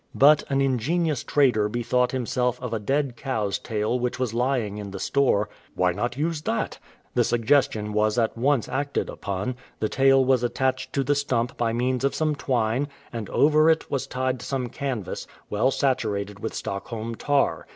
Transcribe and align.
But 0.15 0.43
an 0.49 0.61
ingenious 0.61 1.23
trader 1.23 1.69
bethought 1.69 2.11
him 2.11 2.25
self 2.25 2.59
of 2.59 2.73
a 2.73 2.79
dead 2.79 3.15
cow's 3.15 3.59
tail 3.59 3.99
which 3.99 4.17
was 4.17 4.33
lying 4.33 4.79
in 4.79 4.89
the 4.89 4.99
store:—" 4.99 5.47
Why 5.75 5.91
not 5.91 6.17
use 6.17 6.41
that? 6.41 6.79
The 7.13 7.23
suggestion 7.23 7.93
was 7.93 8.17
at 8.17 8.35
once 8.35 8.67
acted 8.67 9.11
upon, 9.11 9.57
the 9.79 9.89
tail 9.89 10.25
was 10.25 10.41
attached 10.41 10.91
to 10.93 11.03
the 11.03 11.13
stump 11.13 11.55
by 11.55 11.71
means 11.71 12.03
of 12.03 12.15
some 12.15 12.33
tw 12.35 12.49
ine, 12.49 12.87
and 13.13 13.29
over 13.29 13.69
it 13.69 13.91
was 13.91 14.07
tied 14.07 14.41
some 14.41 14.69
canvas, 14.69 15.27
well 15.51 15.69
saturated 15.69 16.39
with 16.39 16.55
Stockholm 16.55 17.13
tar. 17.13 17.67